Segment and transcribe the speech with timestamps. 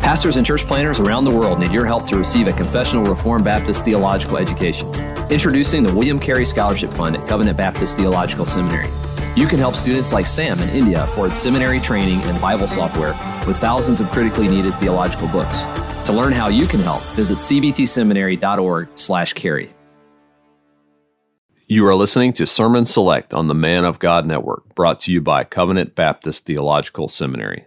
[0.00, 3.44] Pastors and church planners around the world need your help to receive a confessional Reformed
[3.44, 4.88] Baptist theological education.
[5.30, 8.88] Introducing the William Carey Scholarship Fund at Covenant Baptist Theological Seminary.
[9.36, 13.12] You can help students like Sam in India afford seminary training and Bible software
[13.46, 15.64] with thousands of critically needed theological books.
[16.06, 19.75] To learn how you can help, visit cbtseminary.org/carey.
[21.68, 25.20] You are listening to Sermon Select on the Man of God Network, brought to you
[25.20, 27.66] by Covenant Baptist Theological Seminary.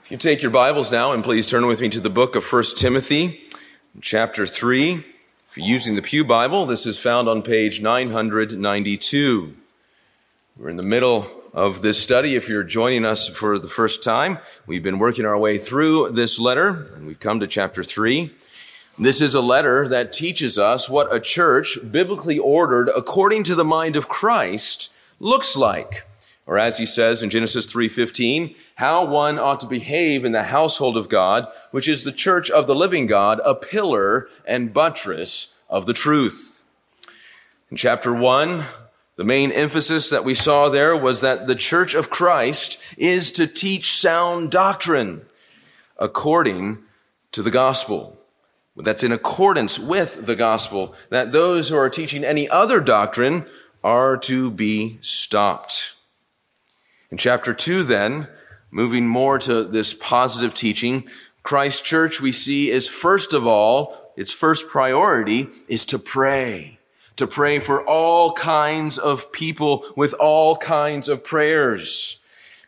[0.00, 2.50] If you take your Bibles now and please turn with me to the book of
[2.50, 3.42] 1 Timothy,
[4.00, 5.04] chapter 3.
[5.58, 9.56] Using the Pew Bible, this is found on page 992.
[10.58, 12.34] We're in the middle of this study.
[12.34, 16.38] If you're joining us for the first time, we've been working our way through this
[16.38, 18.34] letter and we've come to chapter 3.
[18.98, 23.64] This is a letter that teaches us what a church, biblically ordered according to the
[23.64, 26.06] mind of Christ, looks like.
[26.46, 30.98] Or as he says in Genesis 3:15, how one ought to behave in the household
[30.98, 35.86] of God, which is the church of the living God, a pillar and buttress of
[35.86, 36.62] the truth.
[37.70, 38.64] In chapter 1,
[39.16, 43.46] the main emphasis that we saw there was that the church of Christ is to
[43.46, 45.22] teach sound doctrine
[45.98, 46.78] according
[47.32, 48.18] to the gospel.
[48.76, 53.46] That's in accordance with the gospel, that those who are teaching any other doctrine
[53.82, 55.94] are to be stopped.
[57.10, 58.28] In chapter 2, then,
[58.70, 61.08] moving more to this positive teaching,
[61.42, 66.78] Christ Church we see is first of all, its first priority is to pray.
[67.16, 72.18] To pray for all kinds of people with all kinds of prayers.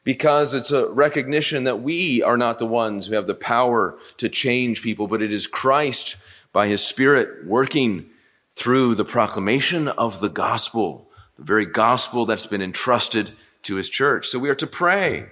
[0.05, 4.29] Because it's a recognition that we are not the ones who have the power to
[4.29, 6.17] change people, but it is Christ
[6.53, 8.07] by his Spirit working
[8.53, 14.28] through the proclamation of the gospel, the very gospel that's been entrusted to his church.
[14.28, 15.27] So we are to pray.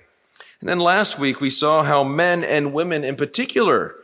[0.61, 3.97] And then last week we saw how men and women in particular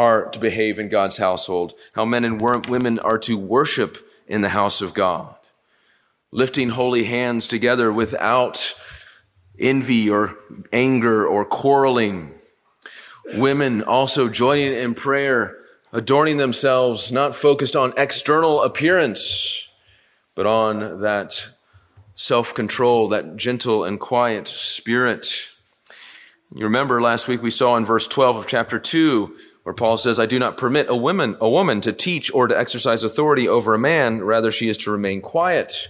[0.00, 4.48] are to behave in God's household, how men and women are to worship in the
[4.48, 5.34] house of God,
[6.32, 8.74] lifting holy hands together without
[9.58, 10.38] envy or
[10.72, 12.32] anger or quarreling.
[13.34, 15.58] Women also joining in prayer,
[15.92, 19.68] adorning themselves, not focused on external appearance,
[20.34, 21.50] but on that
[22.14, 25.50] self control, that gentle and quiet spirit.
[26.54, 30.18] You remember last week we saw in verse 12 of chapter 2 where Paul says,
[30.18, 33.74] I do not permit a woman, a woman to teach or to exercise authority over
[33.74, 34.22] a man.
[34.22, 35.88] Rather, she is to remain quiet.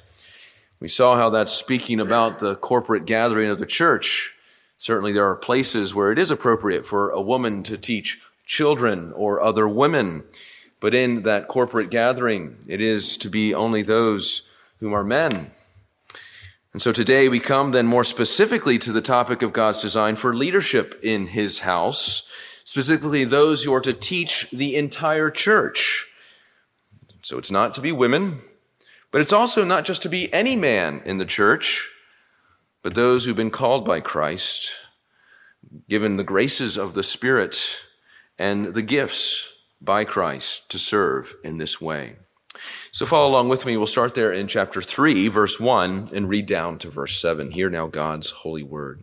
[0.81, 4.35] We saw how that's speaking about the corporate gathering of the church.
[4.79, 9.41] Certainly there are places where it is appropriate for a woman to teach children or
[9.41, 10.25] other women.
[10.81, 14.49] But in that corporate gathering, it is to be only those
[14.81, 15.51] whom are men.
[16.73, 20.35] And so today we come then more specifically to the topic of God's design for
[20.35, 22.31] leadership in his house,
[22.71, 26.07] specifically those who are to teach the entire church.
[27.21, 28.43] So it's not to be women,
[29.11, 31.91] but it's also not just to be any man in the church,
[32.85, 34.71] but those who've been called by Christ,
[35.89, 37.59] given the graces of the Spirit
[38.39, 42.19] and the gifts by Christ to serve in this way.
[42.93, 43.77] So follow along with me.
[43.77, 47.51] We'll start there in chapter 3, verse 1, and read down to verse 7.
[47.51, 49.03] Hear now God's holy word.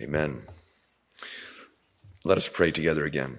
[0.00, 0.42] Amen.
[2.24, 3.38] Let us pray together again.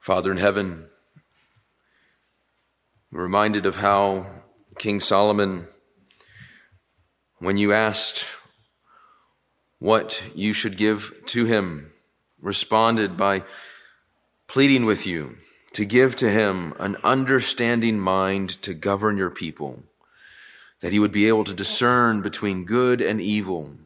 [0.00, 0.86] Father in heaven,
[3.12, 4.26] we're reminded of how
[4.78, 5.66] King Solomon
[7.38, 8.26] when you asked
[9.78, 11.92] what you should give to him,
[12.40, 13.44] responded by
[14.46, 15.36] pleading with you
[15.74, 19.82] to give to him an understanding mind to govern your people,
[20.80, 23.76] that he would be able to discern between good and evil,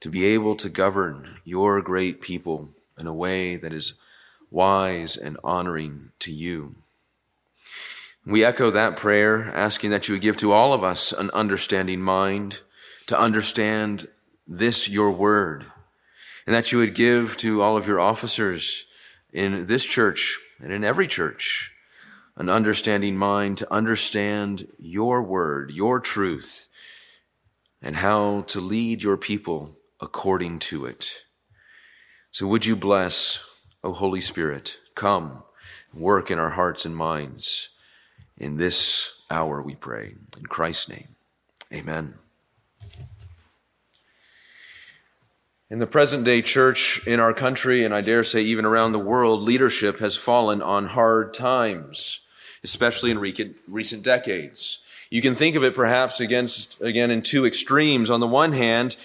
[0.00, 3.94] to be able to govern your great people in a way that is
[4.50, 6.74] wise and honoring to you.
[8.26, 12.00] We echo that prayer, asking that you would give to all of us an understanding
[12.00, 12.60] mind
[13.06, 14.08] to understand
[14.46, 15.66] this, your word,
[16.46, 18.86] and that you would give to all of your officers
[19.32, 21.73] in this church and in every church
[22.36, 26.68] an understanding mind to understand your word, your truth,
[27.80, 31.24] and how to lead your people according to it.
[32.32, 33.44] So would you bless,
[33.84, 35.44] O Holy Spirit, come
[35.92, 37.70] and work in our hearts and minds
[38.36, 40.14] in this hour, we pray.
[40.36, 41.16] In Christ's name,
[41.72, 42.14] amen.
[45.70, 48.98] In the present day church in our country, and I dare say even around the
[48.98, 52.20] world, leadership has fallen on hard times,
[52.64, 54.80] especially in recent decades.
[55.10, 58.10] You can think of it perhaps against, again in two extremes.
[58.10, 58.96] On the one hand,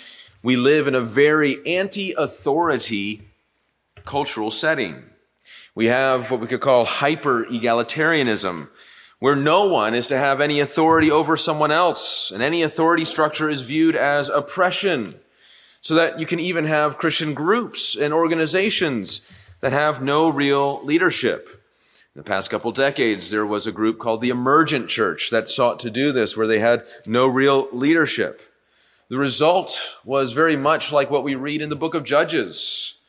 [0.42, 3.28] we live in a very anti-authority
[4.06, 5.04] cultural setting.
[5.76, 8.70] We have what we could call hyper egalitarianism,
[9.20, 13.50] where no one is to have any authority over someone else, and any authority structure
[13.50, 15.14] is viewed as oppression
[15.82, 19.30] so that you can even have Christian groups and organizations
[19.60, 21.59] that have no real leadership.
[22.20, 25.90] The past couple decades, there was a group called the Emergent Church that sought to
[25.90, 28.42] do this, where they had no real leadership.
[29.08, 33.00] The result was very much like what we read in the book of Judges,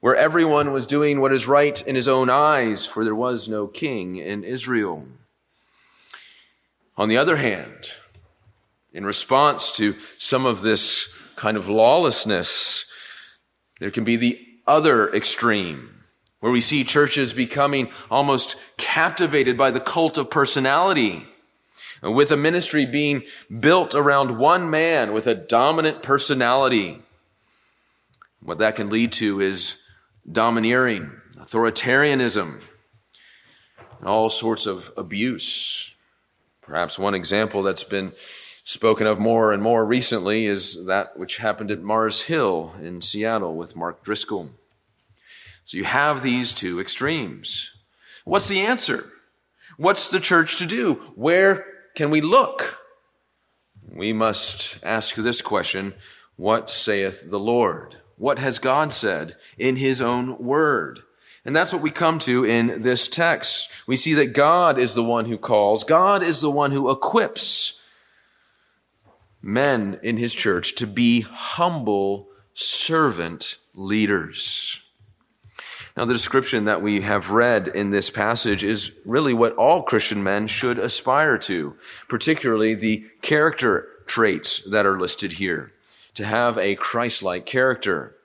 [0.00, 3.66] where everyone was doing what is right in his own eyes, for there was no
[3.66, 5.06] king in Israel.
[6.98, 7.92] On the other hand,
[8.92, 12.84] in response to some of this kind of lawlessness.
[13.78, 15.99] There can be the other extreme,
[16.40, 21.26] where we see churches becoming almost captivated by the cult of personality,
[22.02, 23.22] with a ministry being
[23.60, 27.02] built around one man with a dominant personality.
[28.42, 29.76] What that can lead to is
[30.30, 32.62] domineering, authoritarianism,
[33.98, 35.94] and all sorts of abuse.
[36.62, 38.12] Perhaps one example that's been
[38.64, 43.56] spoken of more and more recently is that which happened at Mars Hill in Seattle
[43.56, 44.52] with Mark Driscoll.
[45.70, 47.72] So you have these two extremes.
[48.24, 49.04] What's the answer?
[49.76, 50.94] What's the church to do?
[51.14, 51.64] Where
[51.94, 52.80] can we look?
[53.88, 55.94] We must ask this question
[56.34, 57.98] What saith the Lord?
[58.16, 61.02] What has God said in his own word?
[61.44, 63.70] And that's what we come to in this text.
[63.86, 67.80] We see that God is the one who calls, God is the one who equips
[69.40, 74.82] men in his church to be humble servant leaders.
[75.96, 80.22] Now, the description that we have read in this passage is really what all Christian
[80.22, 81.76] men should aspire to,
[82.08, 85.72] particularly the character traits that are listed here,
[86.14, 88.16] to have a Christ like character.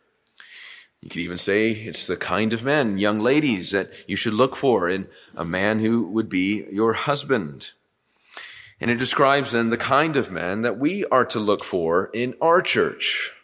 [1.01, 4.55] You could even say it's the kind of men, young ladies, that you should look
[4.55, 7.71] for in a man who would be your husband.
[8.81, 12.35] And it describes then the kind of men that we are to look for in
[12.41, 13.34] our church.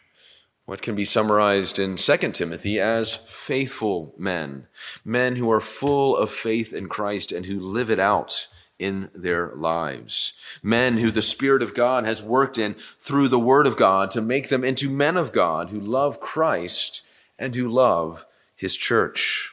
[0.64, 4.68] What can be summarized in 2 Timothy as faithful men,
[5.04, 8.46] men who are full of faith in Christ and who live it out
[8.78, 10.34] in their lives.
[10.62, 14.20] Men who the Spirit of God has worked in through the Word of God to
[14.20, 17.02] make them into men of God who love Christ
[17.38, 19.51] and who love His church.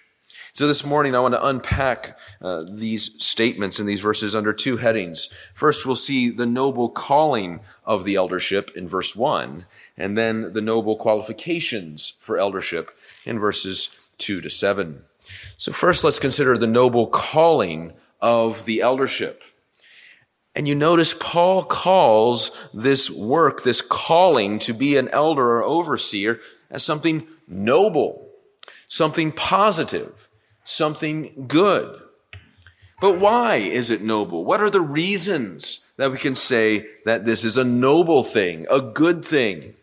[0.52, 4.78] So this morning, I want to unpack uh, these statements in these verses under two
[4.78, 5.30] headings.
[5.54, 10.62] First, we'll see the noble calling of the eldership in verse 1, and then the
[10.62, 15.04] noble qualifications for eldership in verses 2 to 7.
[15.58, 19.44] So first, let's consider the noble calling of the eldership.
[20.56, 26.40] And you notice Paul calls this work, this calling to be an elder or overseer
[26.72, 28.28] as something noble,
[28.88, 30.29] something positive
[30.64, 32.02] something good.
[33.02, 34.44] But why is it noble?
[34.44, 38.82] What are the reasons that we can say that this is a noble thing, a
[38.82, 39.76] good thing?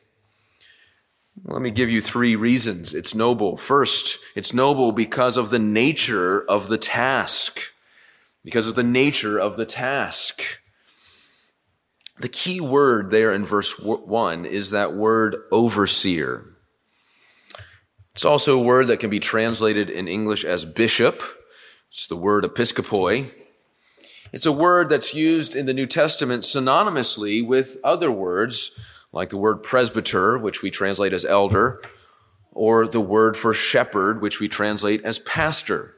[1.45, 3.57] Let me give you three reasons it's noble.
[3.57, 7.61] First, it's noble because of the nature of the task.
[8.45, 10.43] Because of the nature of the task.
[12.19, 16.56] The key word there in verse 1 is that word overseer.
[18.17, 21.23] It's also a word that can be translated in English as bishop.
[21.91, 23.31] It's the word episkopoi.
[24.33, 28.71] It's a word that's used in the New Testament synonymously with other words,
[29.13, 31.83] like the word presbyter, which we translate as elder,
[32.53, 35.95] or the word for shepherd, which we translate as pastor.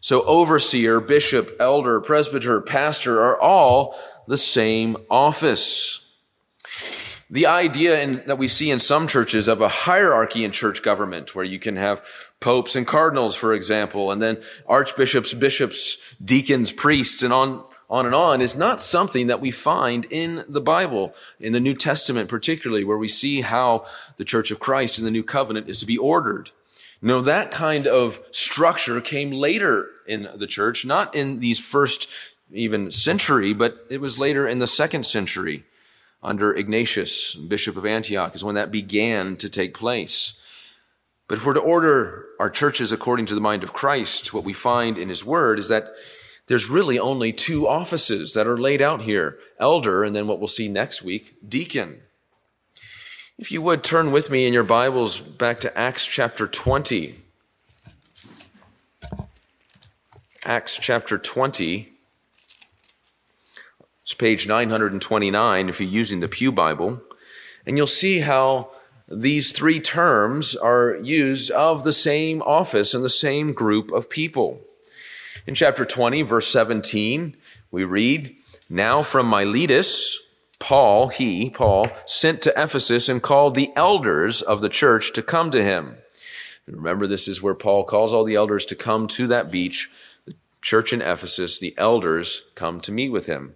[0.00, 6.04] So overseer, bishop, elder, presbyter, pastor are all the same office.
[7.30, 11.34] The idea in, that we see in some churches of a hierarchy in church government,
[11.34, 12.02] where you can have
[12.40, 18.14] popes and cardinals, for example, and then archbishops, bishops, deacons, priests, and on, on and
[18.14, 22.82] on, is not something that we find in the Bible, in the New Testament particularly,
[22.82, 23.84] where we see how
[24.16, 26.50] the church of Christ in the new covenant is to be ordered.
[27.02, 32.08] No, that kind of structure came later in the church, not in these first
[32.50, 35.64] even century, but it was later in the second century
[36.22, 40.34] under Ignatius, Bishop of Antioch, is when that began to take place.
[41.28, 44.52] But if we're to order our churches according to the mind of Christ, what we
[44.52, 45.92] find in his word is that
[46.46, 50.48] there's really only two offices that are laid out here elder, and then what we'll
[50.48, 52.00] see next week, deacon.
[53.38, 57.16] If you would turn with me in your Bibles back to Acts chapter 20.
[60.46, 61.97] Acts chapter 20.
[64.08, 67.02] It's page 929 if you're using the Pew Bible.
[67.66, 68.70] And you'll see how
[69.06, 74.62] these three terms are used of the same office and the same group of people.
[75.46, 77.36] In chapter 20, verse 17,
[77.70, 78.34] we read,
[78.70, 80.18] Now from Miletus,
[80.58, 85.50] Paul, he, Paul, sent to Ephesus and called the elders of the church to come
[85.50, 85.98] to him.
[86.66, 89.90] Remember, this is where Paul calls all the elders to come to that beach.
[90.24, 93.54] The church in Ephesus, the elders come to meet with him.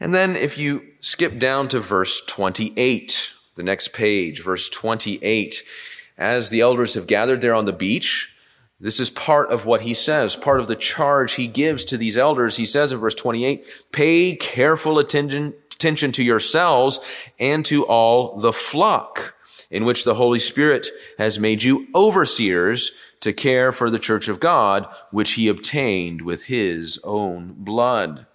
[0.00, 5.62] And then if you skip down to verse 28, the next page, verse 28,
[6.18, 8.34] as the elders have gathered there on the beach,
[8.80, 12.18] this is part of what he says, part of the charge he gives to these
[12.18, 12.56] elders.
[12.56, 16.98] He says in verse 28, pay careful attention attention to yourselves
[17.38, 19.34] and to all the flock
[19.70, 20.86] in which the Holy Spirit
[21.18, 26.44] has made you overseers to care for the church of God, which he obtained with
[26.44, 28.26] his own blood.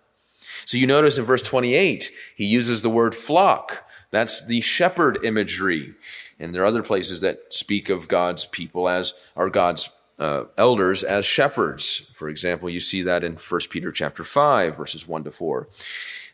[0.69, 3.89] So you notice in verse 28, he uses the word flock.
[4.11, 5.95] That's the shepherd imagery.
[6.39, 11.03] And there are other places that speak of God's people as, or God's uh, elders
[11.03, 12.11] as shepherds.
[12.13, 15.67] For example, you see that in 1 Peter chapter 5, verses 1 to 4.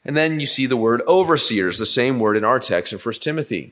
[0.03, 3.13] And then you see the word overseers, the same word in our text in 1
[3.21, 3.71] Timothy.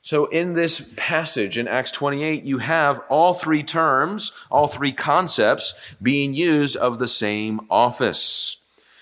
[0.00, 5.74] So in this passage in Acts 28, you have all three terms, all three concepts
[6.00, 8.57] being used of the same office.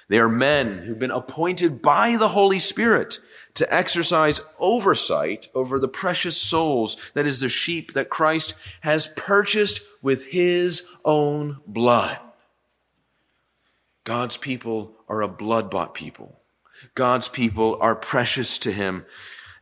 [0.08, 3.18] They are men who've been appointed by the Holy Spirit
[3.54, 9.80] to exercise oversight over the precious souls, that is the sheep that Christ has purchased
[10.02, 12.18] with his own blood.
[14.04, 16.40] God's people are a blood bought people.
[16.94, 19.06] God's people are precious to him.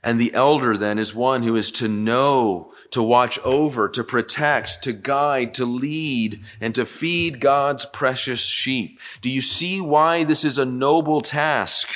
[0.02, 4.82] And the elder then is one who is to know, to watch over, to protect,
[4.84, 9.00] to guide, to lead, and to feed God's precious sheep.
[9.20, 11.88] Do you see why this is a noble task?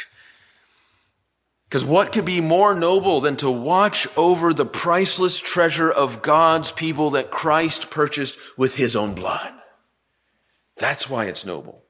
[1.69, 6.73] Because what could be more noble than to watch over the priceless treasure of God's
[6.73, 9.53] people that Christ purchased with his own blood?
[10.79, 11.85] That's why it's noble.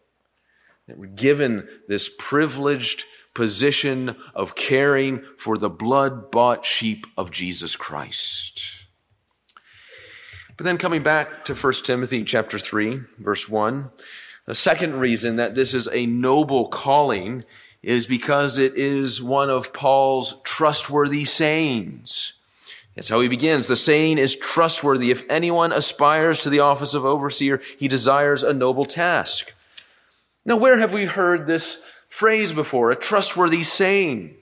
[0.86, 7.74] That we're given this privileged position of caring for the blood bought sheep of Jesus
[7.74, 8.77] Christ.
[10.58, 13.90] But then coming back to 1 Timothy chapter 3, verse 1,
[14.44, 17.44] the second reason that this is a noble calling
[17.82, 22.34] is because it is one of Paul's trustworthy sayings.
[22.94, 23.68] That's how he begins.
[23.68, 25.12] The saying is trustworthy.
[25.12, 29.54] If anyone aspires to the office of overseer, he desires a noble task.
[30.44, 34.34] Now, where have we heard this phrase before, a trustworthy saying.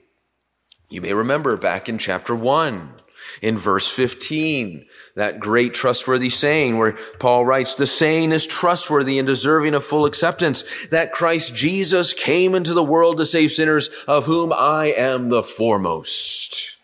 [0.89, 2.93] You may remember back in chapter 1,
[3.41, 9.25] in verse 15, that great trustworthy saying where Paul writes, the saying is trustworthy and
[9.25, 14.25] deserving of full acceptance that Christ Jesus came into the world to save sinners of
[14.25, 16.79] whom I am the foremost.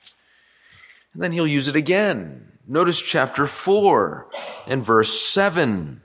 [1.13, 2.51] And then he'll use it again.
[2.67, 4.27] Notice chapter 4
[4.67, 6.01] and verse 7.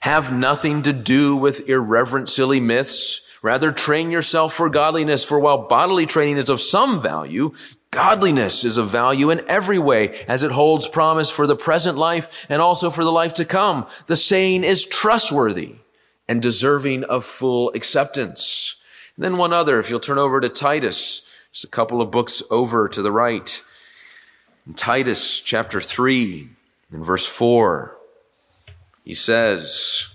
[0.00, 5.66] Have nothing to do with irreverent, silly myths Rather, train yourself for godliness, for while
[5.66, 7.52] bodily training is of some value,
[7.90, 12.46] godliness is of value in every way, as it holds promise for the present life
[12.48, 13.86] and also for the life to come.
[14.06, 15.76] The saying is trustworthy
[16.28, 18.76] and deserving of full acceptance.
[19.16, 22.42] And then one other, if you'll turn over to Titus, just a couple of books
[22.50, 23.62] over to the right.
[24.66, 26.48] In Titus chapter 3,
[26.92, 27.96] in verse 4,
[29.04, 30.08] he says,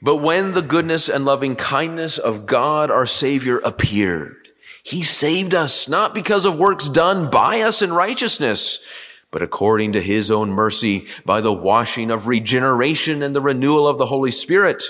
[0.00, 4.49] But when the goodness and loving kindness of God our Savior appeared,
[4.82, 8.80] He saved us not because of works done by us in righteousness,
[9.30, 13.98] but according to His own mercy by the washing of regeneration and the renewal of
[13.98, 14.82] the Holy Spirit,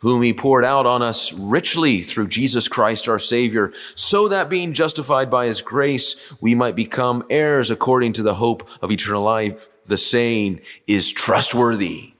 [0.00, 4.72] whom He poured out on us richly through Jesus Christ our Savior, so that being
[4.72, 9.68] justified by His grace, we might become heirs according to the hope of eternal life.
[9.86, 12.12] The saying is trustworthy.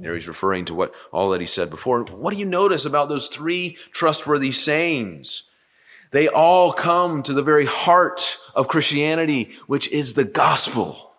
[0.00, 2.04] There he's referring to what all that he said before.
[2.04, 5.49] What do you notice about those three trustworthy sayings?
[6.10, 11.12] They all come to the very heart of Christianity, which is the gospel.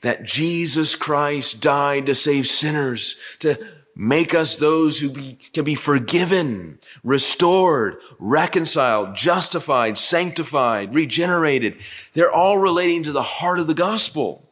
[0.00, 3.56] That Jesus Christ died to save sinners, to
[3.94, 11.76] make us those who be, can be forgiven, restored, reconciled, justified, sanctified, regenerated.
[12.12, 14.50] They're all relating to the heart of the gospel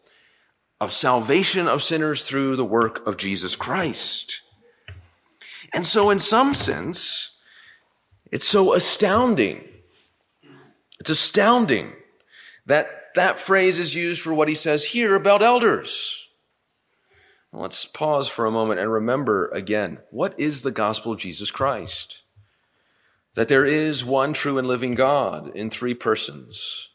[0.81, 4.43] of salvation of sinners through the work of Jesus Christ.
[5.73, 7.32] And so, in some sense,
[8.33, 9.62] it's so astounding.
[10.99, 11.93] It's astounding
[12.67, 16.29] that that phrase is used for what he says here about elders.
[17.53, 22.23] Let's pause for a moment and remember again what is the gospel of Jesus Christ?
[23.35, 26.89] That there is one true and living God in three persons.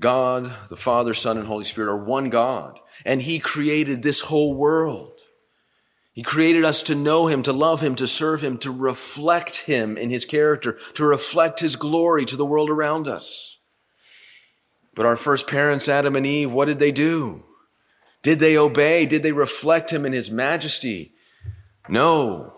[0.00, 4.54] God, the Father, Son, and Holy Spirit are one God and he created this whole
[4.54, 5.22] world.
[6.18, 9.96] He created us to know him, to love him, to serve him, to reflect him
[9.96, 13.58] in his character, to reflect his glory to the world around us.
[14.96, 17.44] But our first parents, Adam and Eve, what did they do?
[18.20, 19.06] Did they obey?
[19.06, 21.12] Did they reflect him in his majesty?
[21.88, 22.52] No.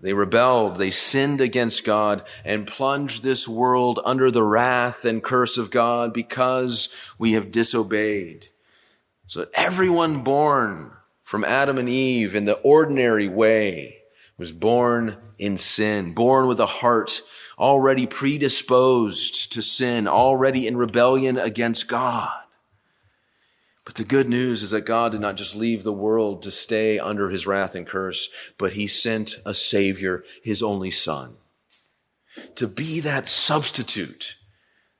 [0.00, 5.58] They rebelled, they sinned against God and plunged this world under the wrath and curse
[5.58, 6.88] of God because
[7.18, 8.50] we have disobeyed.
[9.26, 10.92] So everyone born
[11.30, 13.98] from Adam and Eve in the ordinary way
[14.36, 17.22] was born in sin, born with a heart
[17.56, 22.32] already predisposed to sin, already in rebellion against God.
[23.84, 26.98] But the good news is that God did not just leave the world to stay
[26.98, 31.36] under his wrath and curse, but he sent a savior, his only son,
[32.56, 34.36] to be that substitute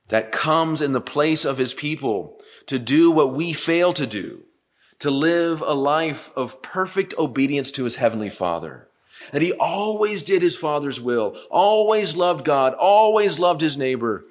[0.07, 4.45] that comes in the place of his people to do what we fail to do,
[5.01, 8.87] to live a life of perfect obedience to his heavenly father.
[9.31, 14.25] That he always did his father's will, always loved God, always loved his neighbor,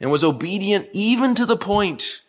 [0.00, 2.22] and was obedient even to the point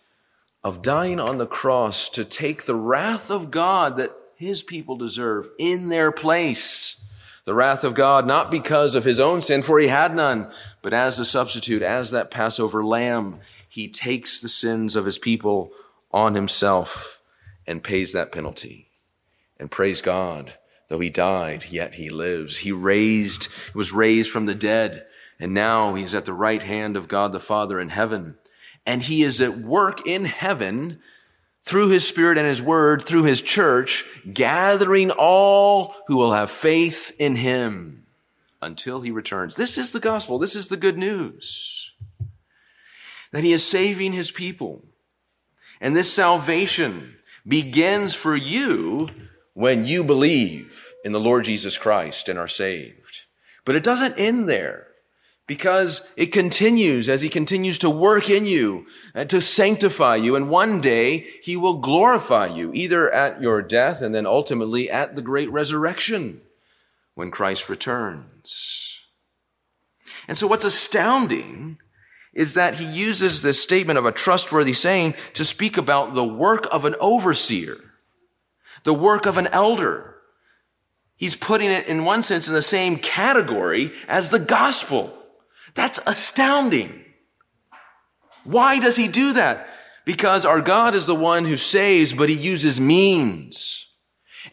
[0.64, 5.50] of dying on the cross to take the wrath of God that his people deserve
[5.58, 7.04] in their place.
[7.46, 10.52] The wrath of God, not because of his own sin, for he had none,
[10.84, 15.72] but as a substitute, as that Passover lamb he takes the sins of his people
[16.12, 17.19] on himself
[17.70, 18.90] and pays that penalty.
[19.58, 20.56] And praise God,
[20.88, 22.58] though he died, yet he lives.
[22.58, 25.06] He raised, was raised from the dead,
[25.40, 28.40] and now he is at the right hand of God the Father in heaven.
[28.88, 31.00] And he is at work in heaven
[31.62, 34.04] through his spirit and his word, through his church,
[34.34, 38.08] gathering all who will have faith in him
[38.64, 39.56] until he returns.
[39.56, 40.40] This is the gospel.
[40.40, 41.94] This is the good news
[43.32, 44.86] that he is saving his people.
[45.80, 47.19] And this salvation
[47.50, 49.10] begins for you
[49.54, 53.26] when you believe in the Lord Jesus Christ and are saved.
[53.66, 54.88] But it doesn't end there
[55.48, 58.86] because it continues as he continues to work in you
[59.16, 60.36] and to sanctify you.
[60.36, 65.16] And one day he will glorify you either at your death and then ultimately at
[65.16, 66.42] the great resurrection
[67.16, 69.08] when Christ returns.
[70.28, 71.80] And so what's astounding
[72.40, 76.66] is that he uses this statement of a trustworthy saying to speak about the work
[76.72, 77.76] of an overseer,
[78.86, 80.16] the work of an elder.
[81.18, 85.14] He's putting it in one sense in the same category as the gospel.
[85.74, 87.04] That's astounding.
[88.46, 89.68] Why does he do that?
[90.06, 93.86] Because our God is the one who saves, but he uses means.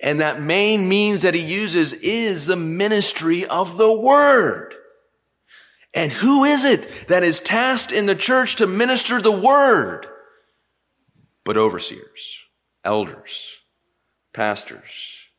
[0.01, 4.76] And that main means that he uses is the ministry of the word.
[5.97, 10.07] And who is it that is tasked in the church to minister the word?
[11.43, 12.45] But overseers,
[12.85, 13.61] elders,
[14.35, 15.31] pastors.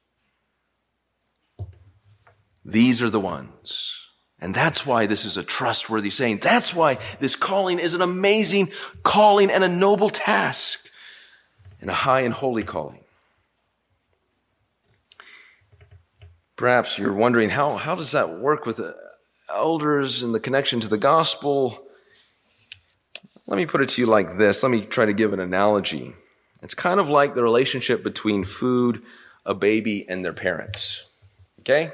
[2.65, 4.07] These are the ones.
[4.39, 6.39] And that's why this is a trustworthy saying.
[6.39, 8.71] That's why this calling is an amazing
[9.03, 10.89] calling and a noble task
[11.79, 13.03] and a high and holy calling.
[16.55, 18.95] Perhaps you're wondering how, how does that work with a,
[19.53, 21.83] elders and the connection to the gospel.
[23.47, 24.63] Let me put it to you like this.
[24.63, 26.13] Let me try to give an analogy.
[26.61, 29.01] It's kind of like the relationship between food,
[29.45, 31.05] a baby, and their parents.
[31.59, 31.91] Okay?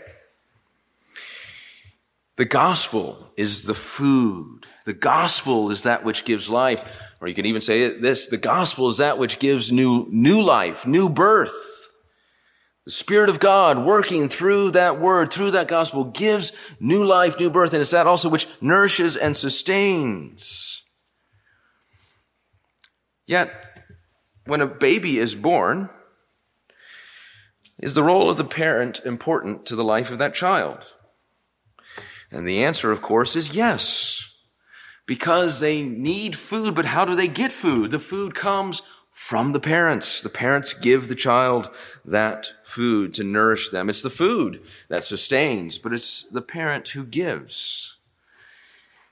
[2.36, 4.66] The gospel is the food.
[4.86, 6.84] The gospel is that which gives life.
[7.22, 10.88] Or you can even say this, the gospel is that which gives new, new life,
[10.88, 11.54] new birth.
[12.86, 17.50] The Spirit of God working through that word, through that gospel gives new life, new
[17.50, 17.74] birth.
[17.74, 20.84] And it's that also which nourishes and sustains.
[23.26, 23.54] Yet,
[24.46, 25.90] when a baby is born,
[27.80, 30.80] is the role of the parent important to the life of that child?
[32.32, 34.30] And the answer, of course, is yes.
[35.06, 37.92] Because they need food, but how do they get food?
[37.92, 38.82] The food comes
[39.14, 40.22] from the parents.
[40.22, 41.70] The parents give the child
[42.04, 43.88] that food to nourish them.
[43.88, 48.00] It's the food that sustains, but it's the parent who gives.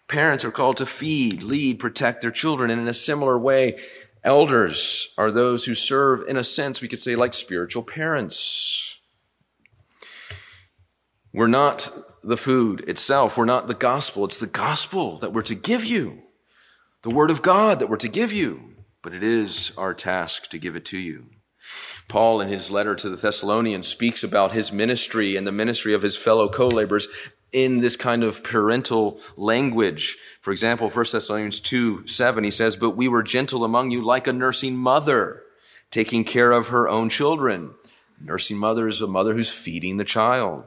[0.08, 2.72] Parents are called to feed, lead, protect their children.
[2.72, 3.80] And in a similar way,
[4.24, 9.00] elders are those who serve, in a sense, we could say, like spiritual parents.
[11.32, 11.92] We're not
[12.24, 13.38] the food itself.
[13.38, 14.26] We're not the gospel.
[14.26, 16.24] It's the gospel that we're to give you,
[17.04, 18.71] the word of God that we're to give you,
[19.02, 21.28] but it is our task to give it to you.
[22.08, 26.02] Paul, in his letter to the Thessalonians, speaks about his ministry and the ministry of
[26.02, 27.08] his fellow co-laborers
[27.52, 30.18] in this kind of parental language.
[30.42, 34.28] For example, 1 Thessalonians 2, 7, he says, But we were gentle among you like
[34.28, 35.44] a nursing mother,
[35.90, 37.76] taking care of her own children.
[38.20, 40.66] Nursing mother is a mother who's feeding the child.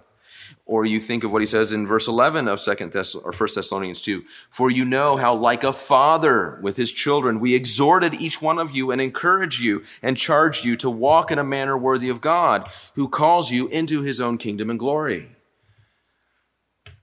[0.66, 3.54] Or you think of what he says in verse 11 of Second Thess- or First
[3.54, 4.24] Thessalonians 2.
[4.48, 8.70] For you know how like a father with his children, we exhorted each one of
[8.70, 12.70] you and encouraged you and charged you to walk in a manner worthy of God,
[12.94, 15.36] who calls you into his own kingdom and glory.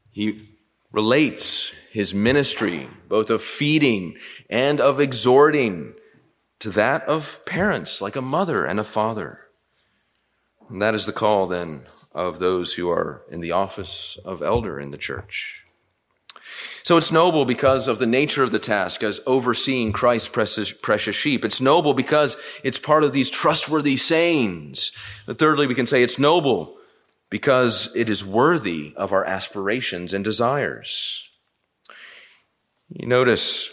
[0.10, 0.50] He
[0.92, 4.18] relates his ministry, both of feeding
[4.50, 5.94] and of exhorting,
[6.60, 9.48] to that of parents, like a mother and a father.
[10.72, 11.82] And that is the call then
[12.16, 15.64] of those who are in the office of elder in the church.
[16.84, 21.16] So it's noble because of the nature of the task as overseeing Christ's precious, precious
[21.16, 21.44] sheep.
[21.44, 24.94] It's noble because it's part of these trustworthy sayings.
[25.28, 26.78] And thirdly, we can say it's noble
[27.30, 31.30] because it is worthy of our aspirations and desires.
[32.90, 33.72] You notice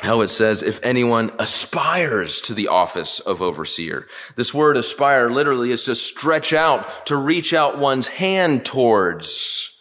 [0.00, 4.06] how it says, if anyone aspires to the office of overseer.
[4.36, 9.76] This word aspire literally is to stretch out, to reach out one's hand towards.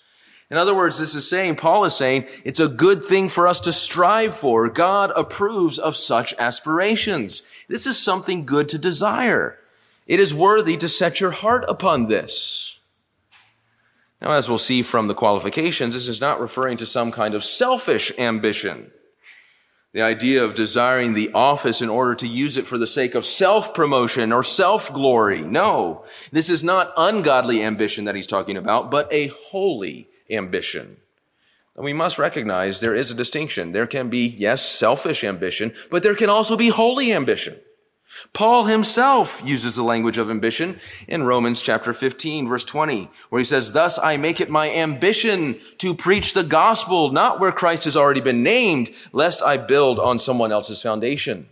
[0.50, 3.60] In other words, this is saying, Paul is saying, it's a good thing for us
[3.62, 4.70] to strive for.
[4.70, 7.44] God approves of such aspirations.
[7.68, 9.60] This is something good to desire.
[10.08, 12.80] It is worthy to set your heart upon this.
[14.22, 17.44] Now, as we'll see from the qualifications, this is not referring to some kind of
[17.44, 18.92] selfish ambition.
[19.98, 23.26] The idea of desiring the office in order to use it for the sake of
[23.26, 25.42] self-promotion or self-glory.
[25.42, 30.98] No, this is not ungodly ambition that he's talking about, but a holy ambition.
[31.76, 33.72] And we must recognize there is a distinction.
[33.72, 37.56] There can be, yes, selfish ambition, but there can also be holy ambition.
[38.34, 43.46] Paul himself uses the language of ambition in Romans chapter 15 verse 20, where he
[43.46, 47.98] says, Thus I make it my ambition to preach the gospel, not where Christ has
[47.98, 51.48] already been named, lest I build on someone else's foundation.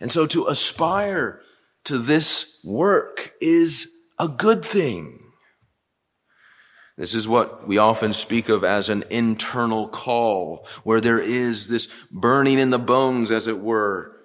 [0.00, 1.40] And so to aspire
[1.84, 5.18] to this work is a good thing.
[6.96, 11.88] This is what we often speak of as an internal call, where there is this
[12.10, 14.17] burning in the bones, as it were,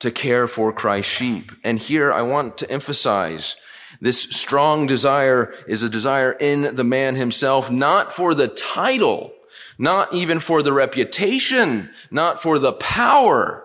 [0.00, 1.52] to care for Christ's sheep.
[1.62, 3.56] And here I want to emphasize
[4.00, 9.32] this strong desire is a desire in the man himself, not for the title,
[9.78, 13.64] not even for the reputation, not for the power,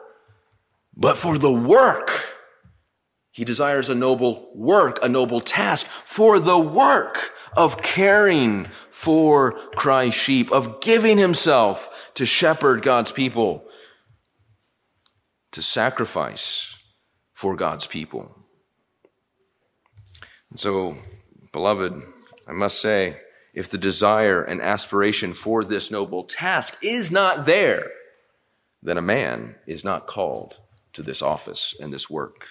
[0.95, 2.11] but for the work.
[3.31, 10.21] He desires a noble work, a noble task for the work of caring for Christ's
[10.21, 13.64] sheep, of giving himself to shepherd God's people
[15.55, 16.77] to sacrifice
[17.31, 18.35] for God's people.
[20.49, 20.97] And so,
[21.53, 21.93] beloved,
[22.45, 23.21] I must say,
[23.53, 27.89] if the desire and aspiration for this noble task is not there,
[28.83, 30.59] then a man is not called
[30.91, 32.47] to this office and this work.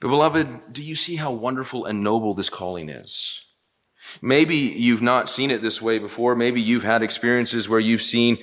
[0.00, 3.44] But, beloved, do you see how wonderful and noble this calling is?
[4.22, 6.34] Maybe you've not seen it this way before.
[6.34, 8.38] Maybe you've had experiences where you've seen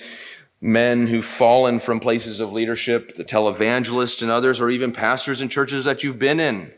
[0.62, 5.50] men who've fallen from places of leadership, the televangelists and others, or even pastors in
[5.50, 6.72] churches that you've been in.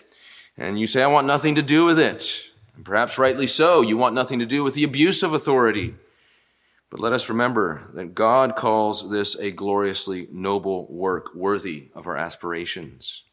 [0.58, 2.52] And you say, I want nothing to do with it.
[2.76, 3.82] And perhaps rightly so.
[3.82, 5.96] You want nothing to do with the abuse of authority.
[6.89, 12.15] But let us remember that God calls this a gloriously noble work worthy of our
[12.15, 13.26] aspirations.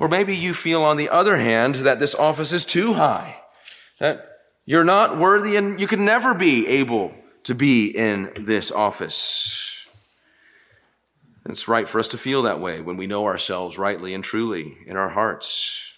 [0.00, 3.40] Or maybe you feel, on the other hand, that this office is too high,
[4.00, 4.28] that
[4.66, 9.47] you're not worthy and you can never be able to be in this office.
[11.46, 14.78] It's right for us to feel that way when we know ourselves rightly and truly
[14.86, 15.96] in our hearts.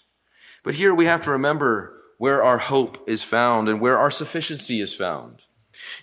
[0.62, 4.80] But here we have to remember where our hope is found and where our sufficiency
[4.80, 5.42] is found.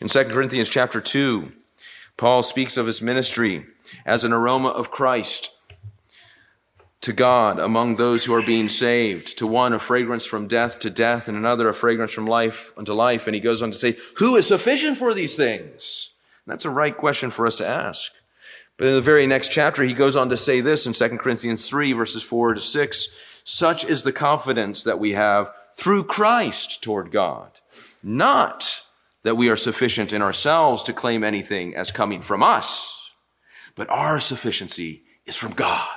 [0.01, 1.51] In 2 Corinthians chapter 2,
[2.17, 3.65] Paul speaks of his ministry
[4.05, 5.51] as an aroma of Christ
[7.01, 9.37] to God among those who are being saved.
[9.37, 12.93] To one, a fragrance from death to death, and another, a fragrance from life unto
[12.93, 13.27] life.
[13.27, 16.13] And he goes on to say, Who is sufficient for these things?
[16.47, 18.11] That's a right question for us to ask.
[18.77, 21.67] But in the very next chapter, he goes on to say this in 2 Corinthians
[21.67, 27.11] 3, verses 4 to 6 Such is the confidence that we have through Christ toward
[27.11, 27.51] God.
[28.03, 28.83] Not
[29.23, 33.13] that we are sufficient in ourselves to claim anything as coming from us,
[33.75, 35.89] but our sufficiency is from God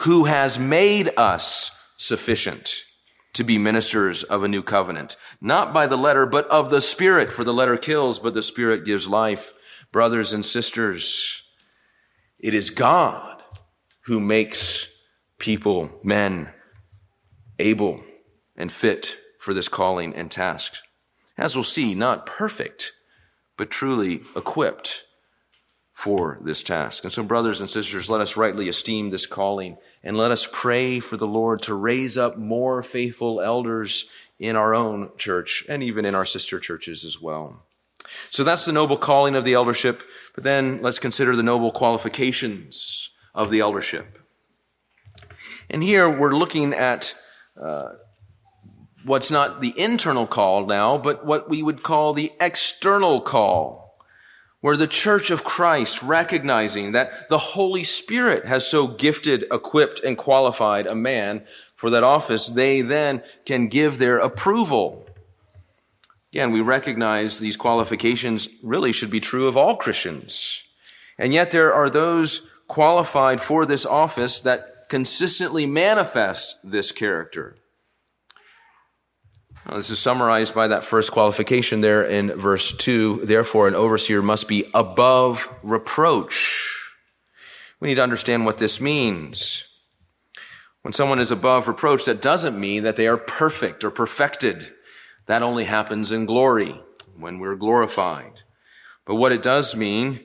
[0.00, 2.84] who has made us sufficient
[3.34, 7.30] to be ministers of a new covenant, not by the letter, but of the Spirit,
[7.30, 9.52] for the letter kills, but the Spirit gives life.
[9.92, 11.42] Brothers and sisters,
[12.38, 13.42] it is God
[14.02, 14.92] who makes
[15.38, 16.50] people, men,
[17.58, 18.02] able
[18.56, 20.74] and fit for this calling and task.
[21.36, 22.92] As we'll see, not perfect,
[23.56, 25.04] but truly equipped
[25.92, 27.04] for this task.
[27.04, 31.00] And so, brothers and sisters, let us rightly esteem this calling and let us pray
[31.00, 34.06] for the Lord to raise up more faithful elders
[34.38, 37.66] in our own church and even in our sister churches as well.
[38.30, 40.02] So that's the noble calling of the eldership.
[40.34, 44.18] But then let's consider the noble qualifications of the eldership.
[45.68, 47.14] And here we're looking at
[47.60, 47.90] uh,
[49.04, 53.80] what's not the internal call now, but what we would call the external call
[54.60, 60.18] where the church of Christ, recognizing that the Holy Spirit has so gifted, equipped, and
[60.18, 61.44] qualified a man
[61.74, 65.06] for that office, they then can give their approval.
[66.32, 70.62] Again, we recognize these qualifications really should be true of all Christians.
[71.18, 77.56] And yet there are those qualified for this office that consistently manifest this character.
[79.66, 83.26] Now, this is summarized by that first qualification there in verse 2.
[83.26, 86.92] Therefore, an overseer must be above reproach.
[87.80, 89.66] We need to understand what this means.
[90.82, 94.72] When someone is above reproach, that doesn't mean that they are perfect or perfected.
[95.30, 96.74] That only happens in glory
[97.16, 98.42] when we're glorified.
[99.04, 100.18] But what it does mean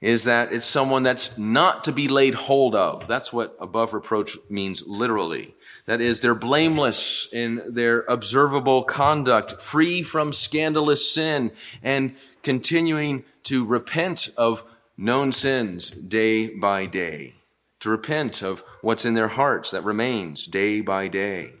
[0.00, 3.06] is that it's someone that's not to be laid hold of.
[3.06, 5.54] That's what above reproach means literally.
[5.84, 13.62] That is, they're blameless in their observable conduct, free from scandalous sin, and continuing to
[13.62, 14.64] repent of
[14.96, 17.34] known sins day by day.
[17.80, 21.52] To repent of what's in their hearts that remains day by day.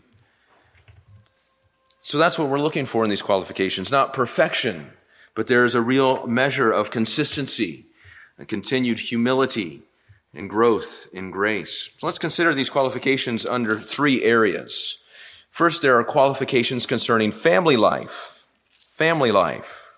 [2.06, 3.90] So that's what we're looking for in these qualifications.
[3.90, 4.92] Not perfection,
[5.34, 7.86] but there is a real measure of consistency,
[8.38, 9.82] a continued humility,
[10.32, 11.90] and growth in grace.
[11.96, 14.98] So let's consider these qualifications under three areas.
[15.50, 18.46] First, there are qualifications concerning family life.
[18.86, 19.92] Family life.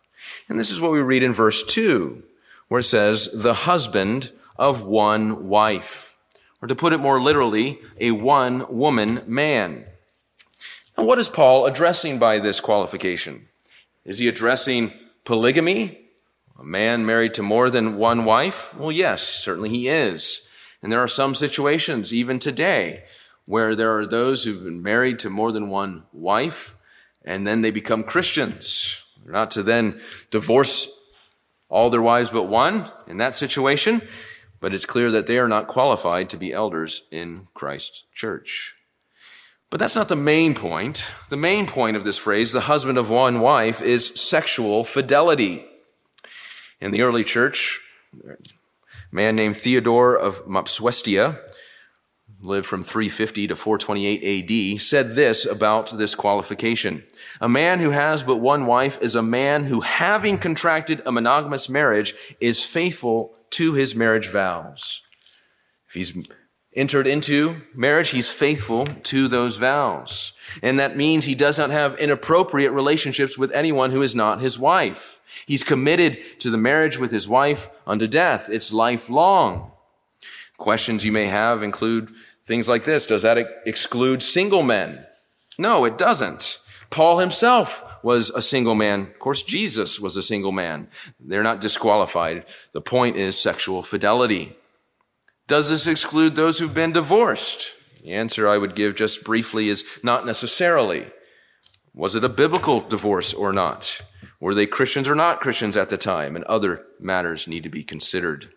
[0.49, 2.23] And this is what we read in verse 2,
[2.69, 6.17] where it says, the husband of one wife.
[6.63, 9.85] Or to put it more literally, a one woman man.
[11.01, 13.47] What is Paul addressing by this qualification?
[14.05, 14.93] Is he addressing
[15.25, 15.97] polygamy?
[16.59, 18.75] A man married to more than one wife?
[18.75, 20.49] Well, yes, certainly he is.
[20.83, 23.05] And there are some situations, even today,
[23.45, 26.75] where there are those who've been married to more than one wife,
[27.25, 29.05] and then they become Christians.
[29.23, 30.01] They're not to then
[30.33, 30.89] divorce
[31.69, 34.03] all their wives but one in that situation,
[34.59, 38.75] but it's clear that they are not qualified to be elders in Christ's church.
[39.71, 41.11] But that's not the main point.
[41.29, 45.65] The main point of this phrase, the husband of one wife, is sexual fidelity.
[46.81, 47.81] In the early church,
[48.25, 48.37] a
[49.11, 51.39] man named Theodore of Mopsuestia
[52.41, 57.03] lived from 350 to 428 AD, said this about this qualification.
[57.41, 61.69] A man who has but one wife is a man who, having contracted a monogamous
[61.69, 65.03] marriage, is faithful to his marriage vows.
[65.89, 66.29] If he's
[66.79, 70.33] entered into marriage, he's faithful to those vows.
[70.63, 74.59] And that means he does not have inappropriate relationships with anyone who is not his
[74.59, 75.21] wife.
[75.47, 78.49] He's committed to the marriage with his wife unto death.
[78.49, 79.73] It's lifelong.
[80.57, 82.11] Questions you may have include
[82.45, 83.07] things like this.
[83.07, 85.05] Does that exclude single men?
[85.59, 86.61] No, it doesn't.
[86.91, 89.03] Paul himself was a single man.
[89.03, 90.89] Of course, Jesus was a single man.
[91.21, 92.45] They're not disqualified.
[92.73, 94.57] The point is sexual fidelity.
[95.49, 97.75] Does this exclude those who've been divorced?
[98.03, 101.07] The answer I would give just briefly is not necessarily.
[101.95, 104.03] Was it a biblical divorce or not?
[104.41, 106.37] Were they Christians or not Christians at the time?
[106.37, 108.53] And other matters need to be considered.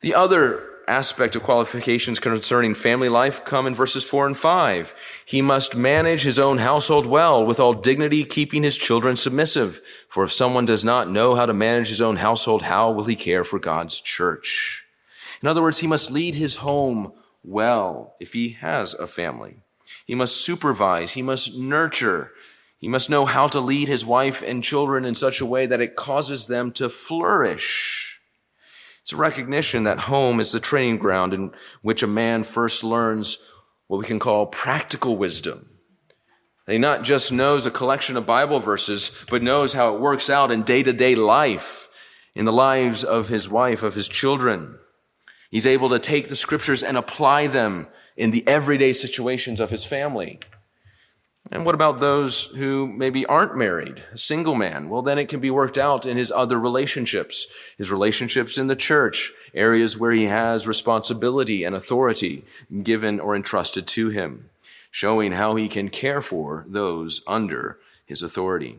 [0.00, 5.22] The other aspect of qualifications concerning family life come in verses 4 and 5.
[5.24, 9.80] He must manage his own household well, with all dignity, keeping his children submissive.
[10.08, 13.14] For if someone does not know how to manage his own household, how will he
[13.14, 14.83] care for God's church?
[15.44, 19.58] In other words, he must lead his home well if he has a family.
[20.06, 22.30] He must supervise, he must nurture,
[22.78, 25.82] he must know how to lead his wife and children in such a way that
[25.82, 28.22] it causes them to flourish.
[29.02, 31.52] It's a recognition that home is the training ground in
[31.82, 33.36] which a man first learns
[33.86, 35.68] what we can call practical wisdom.
[36.66, 40.50] He not just knows a collection of Bible verses, but knows how it works out
[40.50, 41.90] in day to day life,
[42.34, 44.78] in the lives of his wife, of his children.
[45.54, 47.86] He's able to take the scriptures and apply them
[48.16, 50.40] in the everyday situations of his family.
[51.52, 54.88] And what about those who maybe aren't married, a single man?
[54.88, 57.46] Well, then it can be worked out in his other relationships,
[57.78, 62.44] his relationships in the church, areas where he has responsibility and authority
[62.82, 64.50] given or entrusted to him,
[64.90, 68.78] showing how he can care for those under his authority.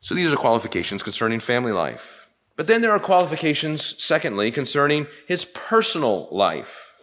[0.00, 2.19] So these are qualifications concerning family life.
[2.60, 7.00] But then there are qualifications, secondly, concerning his personal life.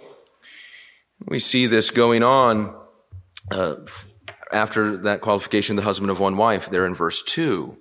[1.25, 2.79] We see this going on
[3.49, 3.77] uh,
[4.53, 7.75] after that qualification, the husband of one wife, there in verse 2.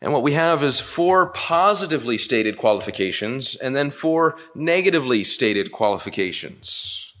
[0.00, 7.12] And what we have is four positively stated qualifications and then four negatively stated qualifications.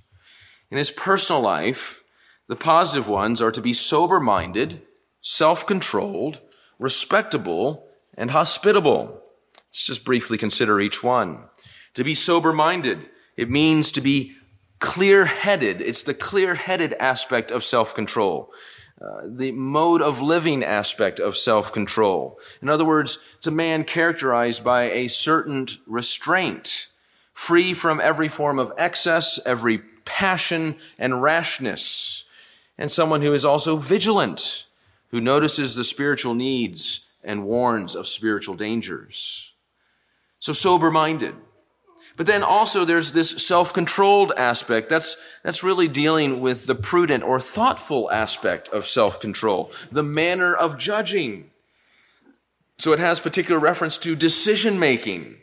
[0.70, 2.02] In his personal life,
[2.48, 4.80] the positive ones are to be sober minded,
[5.20, 6.40] self controlled,
[6.78, 9.21] respectable, and hospitable.
[9.72, 11.44] Let's just briefly consider each one.
[11.94, 13.08] To be sober minded,
[13.38, 14.36] it means to be
[14.80, 15.80] clear headed.
[15.80, 18.52] It's the clear headed aspect of self control.
[19.00, 22.38] Uh, the mode of living aspect of self control.
[22.60, 26.88] In other words, it's a man characterized by a certain restraint,
[27.32, 32.24] free from every form of excess, every passion and rashness,
[32.76, 34.66] and someone who is also vigilant,
[35.12, 39.51] who notices the spiritual needs and warns of spiritual dangers.
[40.42, 41.36] So sober minded.
[42.16, 44.88] But then also there's this self-controlled aspect.
[44.88, 50.78] That's, that's really dealing with the prudent or thoughtful aspect of self-control, the manner of
[50.78, 51.52] judging.
[52.78, 55.36] So it has particular reference to decision making.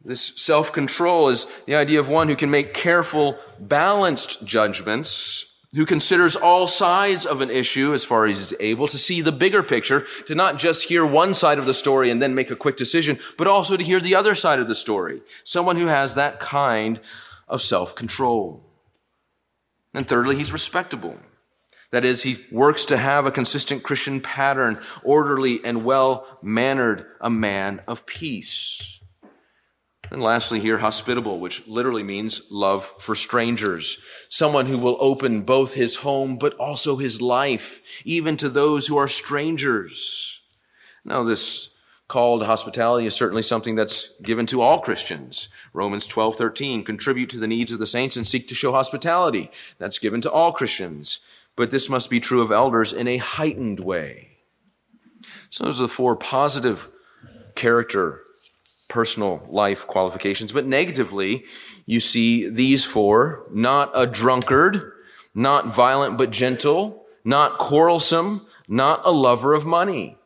[0.00, 6.36] This self-control is the idea of one who can make careful, balanced judgments who considers
[6.36, 10.06] all sides of an issue as far as he's able to see the bigger picture,
[10.26, 13.18] to not just hear one side of the story and then make a quick decision,
[13.36, 15.22] but also to hear the other side of the story.
[15.44, 17.00] Someone who has that kind
[17.48, 18.62] of self-control.
[19.92, 21.18] And thirdly, he's respectable.
[21.90, 27.80] That is, he works to have a consistent Christian pattern, orderly and well-mannered, a man
[27.86, 28.95] of peace.
[30.10, 33.98] And lastly, here, hospitable, which literally means love for strangers.
[34.28, 38.96] Someone who will open both his home, but also his life, even to those who
[38.96, 40.42] are strangers.
[41.04, 41.70] Now, this
[42.08, 45.48] call to hospitality is certainly something that's given to all Christians.
[45.72, 49.50] Romans 12, 13, contribute to the needs of the saints and seek to show hospitality.
[49.78, 51.20] That's given to all Christians.
[51.56, 54.36] But this must be true of elders in a heightened way.
[55.50, 56.88] So those are the four positive
[57.54, 58.22] character
[58.88, 60.52] personal life qualifications.
[60.52, 61.44] But negatively,
[61.84, 64.92] you see these four not a drunkard,
[65.34, 70.16] not violent but gentle, not quarrelsome, not a lover of money.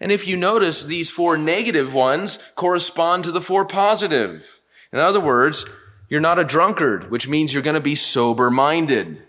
[0.00, 4.60] And if you notice, these four negative ones correspond to the four positive.
[4.92, 5.66] In other words,
[6.08, 9.22] you're not a drunkard, which means you're going to be sober minded.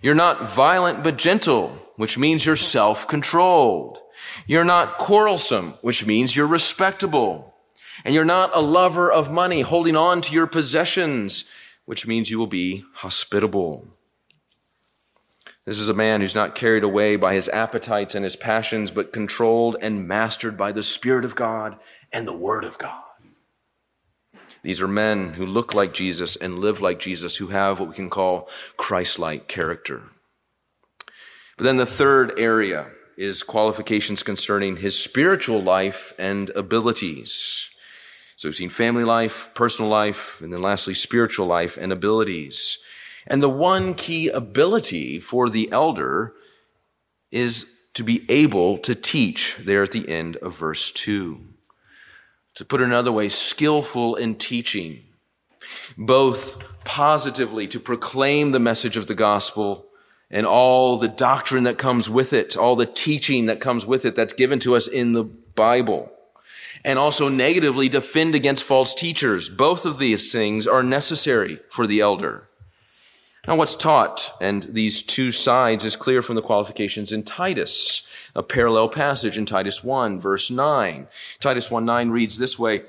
[0.00, 3.98] You're not violent but gentle, which means you're self controlled.
[4.46, 7.54] You're not quarrelsome, which means you're respectable.
[8.06, 11.44] And you're not a lover of money, holding on to your possessions,
[11.86, 13.88] which means you will be hospitable.
[15.64, 19.12] This is a man who's not carried away by his appetites and his passions, but
[19.12, 21.80] controlled and mastered by the Spirit of God
[22.12, 23.02] and the Word of God.
[24.62, 27.96] These are men who look like Jesus and live like Jesus, who have what we
[27.96, 30.02] can call Christ like character.
[31.56, 32.86] But then the third area
[33.16, 37.72] is qualifications concerning his spiritual life and abilities.
[38.36, 42.78] So we've seen family life, personal life, and then lastly, spiritual life and abilities.
[43.26, 46.34] And the one key ability for the elder
[47.30, 51.40] is to be able to teach there at the end of verse 2.
[52.56, 55.02] To put it another way, skillful in teaching,
[55.96, 59.86] both positively to proclaim the message of the gospel
[60.30, 64.14] and all the doctrine that comes with it, all the teaching that comes with it
[64.14, 66.12] that's given to us in the Bible.
[66.86, 69.50] And also negatively defend against false teachers.
[69.50, 72.48] Both of these things are necessary for the elder.
[73.46, 78.02] Now, what's taught, and these two sides is clear from the qualifications in Titus,
[78.34, 81.06] a parallel passage in Titus 1, verse 9.
[81.38, 82.82] Titus 1 9 reads this way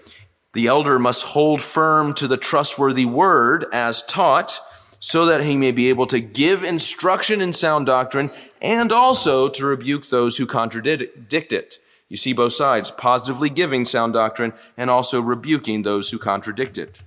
[0.53, 4.59] The elder must hold firm to the trustworthy word as taught,
[4.99, 9.65] so that he may be able to give instruction in sound doctrine and also to
[9.65, 11.79] rebuke those who contradict it.
[12.09, 17.01] You see both sides, positively giving sound doctrine and also rebuking those who contradict it.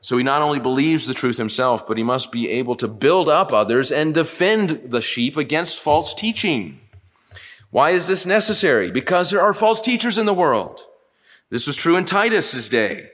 [0.00, 3.28] So he not only believes the truth himself, but he must be able to build
[3.28, 6.80] up others and defend the sheep against false teaching.
[7.70, 8.90] Why is this necessary?
[8.90, 10.80] Because there are false teachers in the world.
[11.50, 13.10] This was true in Titus's day.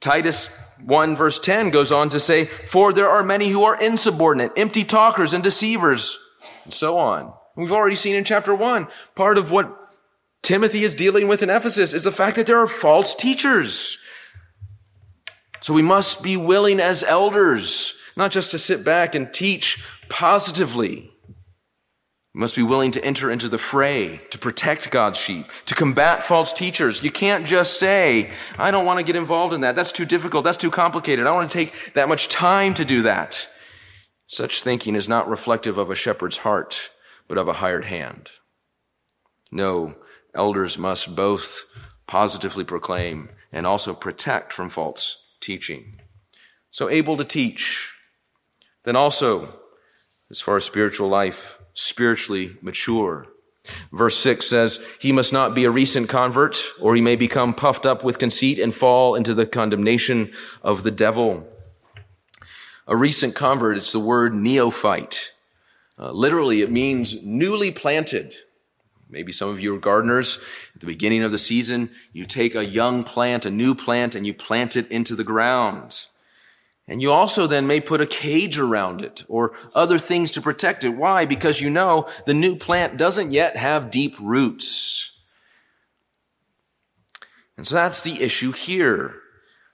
[0.00, 0.46] Titus
[0.84, 4.84] 1 verse 10 goes on to say, For there are many who are insubordinate, empty
[4.84, 6.18] talkers and deceivers,
[6.64, 7.32] and so on.
[7.54, 9.81] We've already seen in chapter 1, part of what
[10.42, 13.98] Timothy is dealing with in Ephesus is the fact that there are false teachers.
[15.60, 21.12] So we must be willing as elders, not just to sit back and teach positively.
[22.34, 26.24] We must be willing to enter into the fray, to protect God's sheep, to combat
[26.24, 27.04] false teachers.
[27.04, 29.76] You can't just say, I don't want to get involved in that.
[29.76, 30.42] That's too difficult.
[30.42, 31.24] That's too complicated.
[31.24, 33.48] I don't want to take that much time to do that.
[34.26, 36.90] Such thinking is not reflective of a shepherd's heart,
[37.28, 38.30] but of a hired hand.
[39.52, 39.94] No,
[40.34, 41.64] elders must both
[42.06, 46.00] positively proclaim and also protect from false teaching.
[46.70, 47.94] So able to teach.
[48.84, 49.60] Then also,
[50.30, 53.26] as far as spiritual life, spiritually mature.
[53.92, 57.86] Verse 6 says, He must not be a recent convert, or he may become puffed
[57.86, 61.46] up with conceit and fall into the condemnation of the devil.
[62.88, 65.32] A recent convert, it's the word neophyte.
[65.98, 68.34] Uh, literally, it means newly planted.
[69.12, 70.38] Maybe some of you are gardeners.
[70.74, 74.26] At the beginning of the season, you take a young plant, a new plant, and
[74.26, 76.06] you plant it into the ground.
[76.88, 80.82] And you also then may put a cage around it or other things to protect
[80.82, 80.96] it.
[80.96, 81.26] Why?
[81.26, 85.20] Because you know the new plant doesn't yet have deep roots.
[87.58, 89.16] And so that's the issue here.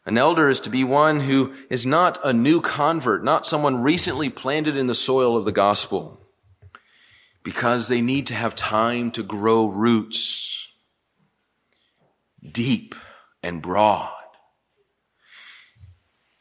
[0.05, 4.31] An elder is to be one who is not a new convert, not someone recently
[4.31, 6.28] planted in the soil of the gospel
[7.43, 10.73] because they need to have time to grow roots
[12.53, 12.95] deep
[13.43, 14.13] and broad.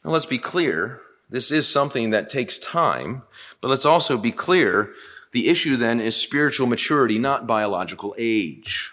[0.04, 1.00] Now, let's be clear.
[1.30, 3.22] This is something that takes time,
[3.60, 4.92] but let's also be clear.
[5.32, 8.92] The issue then is spiritual maturity, not biological age.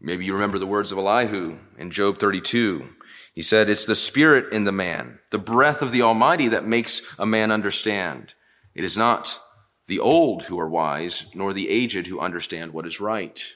[0.00, 2.88] Maybe you remember the words of Elihu in Job 32.
[3.32, 7.02] He said, It's the spirit in the man, the breath of the Almighty that makes
[7.18, 8.34] a man understand.
[8.74, 9.40] It is not
[9.86, 13.54] the old who are wise, nor the aged who understand what is right.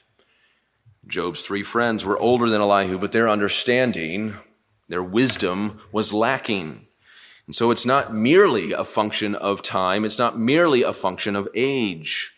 [1.07, 4.35] Job's three friends were older than Elihu, but their understanding,
[4.89, 6.87] their wisdom was lacking.
[7.45, 10.03] And so it's not merely a function of time.
[10.03, 12.33] It's not merely a function of age.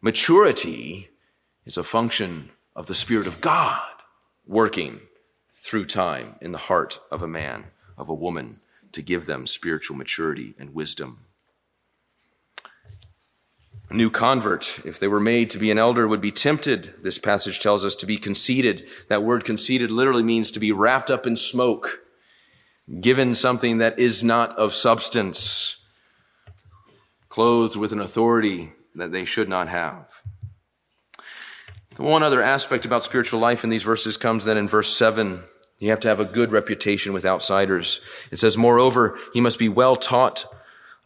[0.00, 1.10] Maturity
[1.64, 3.88] is a function of the Spirit of God
[4.46, 5.00] working
[5.56, 7.66] through time in the heart of a man,
[7.96, 8.60] of a woman,
[8.92, 11.26] to give them spiritual maturity and wisdom.
[13.90, 17.58] New convert, if they were made to be an elder, would be tempted, this passage
[17.58, 18.86] tells us, to be conceited.
[19.08, 22.00] That word conceited literally means to be wrapped up in smoke,
[23.00, 25.82] given something that is not of substance,
[27.30, 30.22] clothed with an authority that they should not have.
[31.94, 35.42] The One other aspect about spiritual life in these verses comes then in verse 7.
[35.78, 38.02] You have to have a good reputation with outsiders.
[38.30, 40.44] It says, Moreover, he must be well taught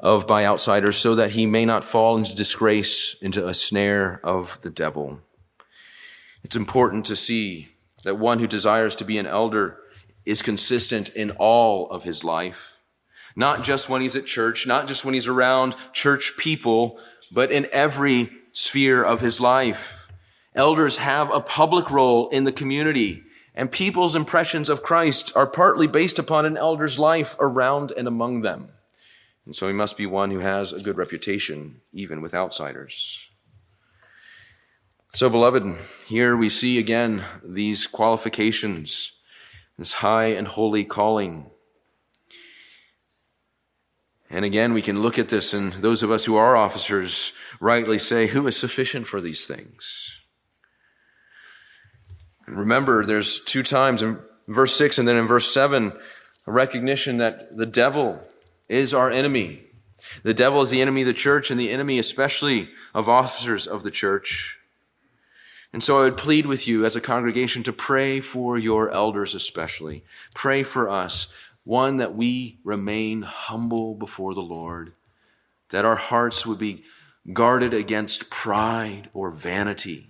[0.02, 4.60] of by outsiders so that he may not fall into disgrace, into a snare of
[4.62, 5.20] the devil.
[6.42, 7.68] It's important to see
[8.02, 9.78] that one who desires to be an elder
[10.24, 12.80] is consistent in all of his life,
[13.36, 16.98] not just when he's at church, not just when he's around church people,
[17.32, 20.10] but in every sphere of his life.
[20.54, 23.22] Elders have a public role in the community,
[23.54, 28.42] and people's impressions of Christ are partly based upon an elder's life around and among
[28.42, 28.68] them.
[29.44, 33.28] And so he must be one who has a good reputation, even with outsiders.
[35.14, 35.76] So, beloved,
[36.06, 39.12] here we see again these qualifications,
[39.76, 41.50] this high and holy calling.
[44.30, 47.98] And again, we can look at this, and those of us who are officers rightly
[47.98, 50.20] say, Who is sufficient for these things?
[52.46, 54.18] Remember, there's two times in
[54.48, 55.92] verse 6 and then in verse 7
[56.46, 58.26] a recognition that the devil
[58.72, 59.60] is our enemy.
[60.22, 63.82] The devil is the enemy of the church and the enemy especially of officers of
[63.82, 64.58] the church.
[65.72, 69.34] And so I would plead with you as a congregation to pray for your elders
[69.34, 70.04] especially.
[70.34, 71.32] Pray for us,
[71.64, 74.92] one, that we remain humble before the Lord,
[75.70, 76.84] that our hearts would be
[77.32, 80.08] guarded against pride or vanity,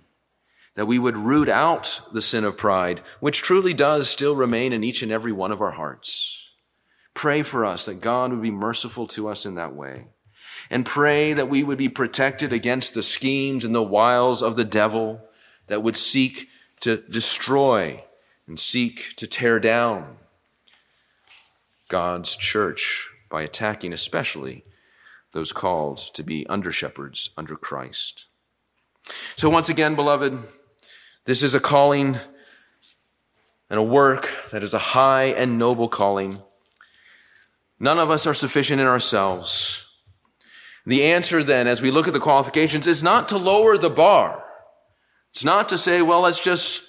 [0.74, 4.82] that we would root out the sin of pride, which truly does still remain in
[4.82, 6.41] each and every one of our hearts.
[7.14, 10.06] Pray for us that God would be merciful to us in that way.
[10.70, 14.64] And pray that we would be protected against the schemes and the wiles of the
[14.64, 15.22] devil
[15.66, 16.48] that would seek
[16.80, 18.04] to destroy
[18.46, 20.16] and seek to tear down
[21.88, 24.64] God's church by attacking especially
[25.32, 28.26] those called to be under shepherds under Christ.
[29.36, 30.38] So, once again, beloved,
[31.24, 32.18] this is a calling
[33.70, 36.42] and a work that is a high and noble calling.
[37.82, 39.88] None of us are sufficient in ourselves.
[40.86, 44.44] The answer then, as we look at the qualifications, is not to lower the bar.
[45.30, 46.84] It's not to say, well, let's just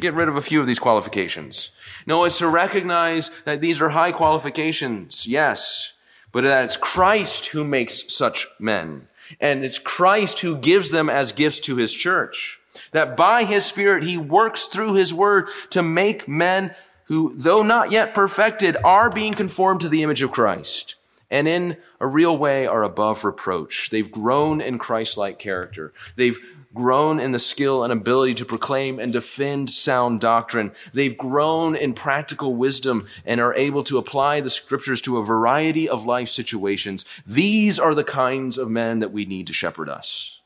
[0.00, 1.70] get rid of a few of these qualifications.
[2.06, 5.92] No, it's to recognize that these are high qualifications, yes,
[6.32, 9.06] but that it's Christ who makes such men.
[9.38, 12.58] And it's Christ who gives them as gifts to his church.
[12.92, 16.74] That by his Spirit, he works through his word to make men
[17.04, 20.96] who, though not yet perfected, are being conformed to the image of Christ
[21.30, 23.88] and in a real way are above reproach.
[23.90, 25.92] They've grown in Christ-like character.
[26.14, 26.38] They've
[26.74, 30.72] grown in the skill and ability to proclaim and defend sound doctrine.
[30.92, 35.88] They've grown in practical wisdom and are able to apply the scriptures to a variety
[35.88, 37.04] of life situations.
[37.26, 40.40] These are the kinds of men that we need to shepherd us.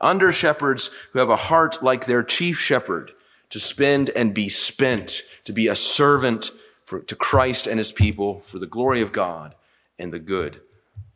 [0.00, 3.12] Under shepherds who have a heart like their chief shepherd
[3.50, 6.50] to spend and be spent, to be a servant
[6.84, 9.54] for, to Christ and his people for the glory of God
[9.98, 10.60] and the good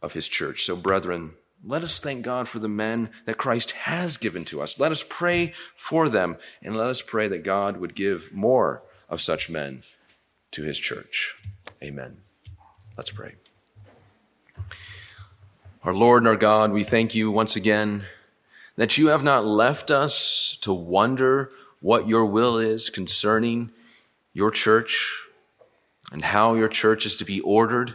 [0.01, 0.65] of his church.
[0.65, 1.33] So brethren,
[1.65, 4.81] let us thank God for the men that Christ has given to us.
[4.81, 9.21] Let us pray for them and let us pray that God would give more of
[9.21, 9.83] such men
[10.51, 11.37] to his church.
[11.83, 12.19] Amen.
[12.97, 13.35] Let's pray.
[15.85, 18.05] Our Lord and our God, we thank you once again
[18.77, 21.51] that you have not left us to wonder
[21.83, 23.71] what your will is concerning
[24.33, 25.21] your church
[26.11, 27.95] and how your church is to be ordered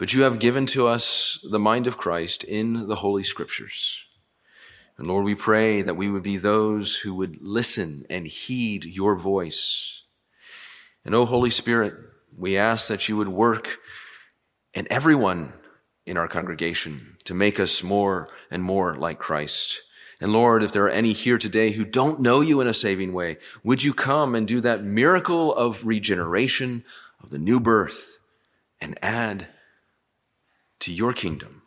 [0.00, 4.02] but you have given to us the mind of Christ in the Holy Scriptures.
[4.96, 9.14] And Lord, we pray that we would be those who would listen and heed your
[9.18, 10.04] voice.
[11.04, 11.92] And oh, Holy Spirit,
[12.34, 13.76] we ask that you would work
[14.72, 15.52] in everyone
[16.06, 19.82] in our congregation to make us more and more like Christ.
[20.20, 23.12] And Lord, if there are any here today who don't know you in a saving
[23.12, 26.84] way, would you come and do that miracle of regeneration,
[27.22, 28.18] of the new birth,
[28.80, 29.48] and add
[30.80, 31.62] to your kingdom,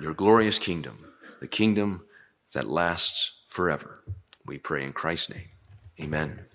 [0.00, 1.06] your glorious kingdom,
[1.40, 2.04] the kingdom
[2.54, 4.02] that lasts forever.
[4.46, 5.48] We pray in Christ's name.
[6.00, 6.46] Amen.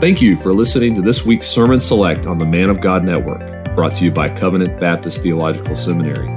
[0.00, 3.74] Thank you for listening to this week's Sermon Select on the Man of God Network,
[3.74, 6.28] brought to you by Covenant Baptist Theological Seminary.